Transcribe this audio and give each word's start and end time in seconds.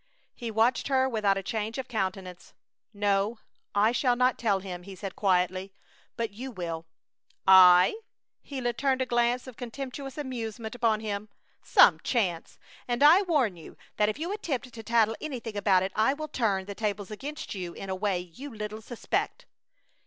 He 0.33 0.49
watched 0.49 0.87
her 0.87 1.07
without 1.07 1.37
a 1.37 1.43
change 1.43 1.77
of 1.77 1.87
countenance. 1.87 2.55
"No, 2.91 3.37
I 3.75 3.91
shall 3.91 4.15
not 4.15 4.39
tell 4.39 4.57
him," 4.57 4.81
he 4.81 4.95
said, 4.95 5.15
quietly; 5.15 5.73
"but 6.17 6.31
you 6.31 6.49
will!" 6.49 6.87
"I?" 7.47 7.93
Gila 8.47 8.73
turned 8.73 9.03
a 9.03 9.05
glance 9.05 9.45
of 9.45 9.57
contemptuous 9.57 10.17
amusement 10.17 10.73
upon 10.73 11.01
him. 11.01 11.29
"Some 11.61 11.99
chance! 11.99 12.57
And 12.87 13.03
I 13.03 13.21
warn 13.21 13.55
you 13.57 13.77
that 13.97 14.09
if 14.09 14.17
you 14.17 14.33
attempt 14.33 14.73
to 14.73 14.81
tattle 14.81 15.15
anything 15.21 15.55
about 15.55 15.83
it 15.83 15.91
I 15.95 16.15
will 16.15 16.27
turn, 16.29 16.65
the 16.65 16.73
tables 16.73 17.11
against 17.11 17.53
you 17.53 17.73
in 17.73 17.87
a 17.91 17.95
way 17.95 18.17
you 18.17 18.51
little 18.51 18.81
suspect." 18.81 19.45